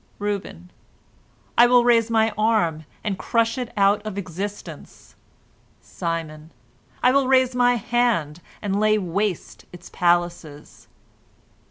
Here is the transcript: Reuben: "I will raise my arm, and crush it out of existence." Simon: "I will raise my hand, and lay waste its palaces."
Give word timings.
Reuben: 0.17 0.71
"I 1.59 1.67
will 1.67 1.83
raise 1.83 2.09
my 2.09 2.33
arm, 2.35 2.85
and 3.03 3.19
crush 3.19 3.59
it 3.59 3.71
out 3.77 4.03
of 4.03 4.17
existence." 4.17 5.13
Simon: 5.79 6.49
"I 7.03 7.11
will 7.11 7.27
raise 7.27 7.53
my 7.53 7.75
hand, 7.75 8.41
and 8.63 8.79
lay 8.79 8.97
waste 8.97 9.65
its 9.71 9.91
palaces." 9.91 10.87